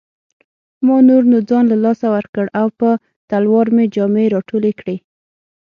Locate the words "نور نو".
1.09-1.37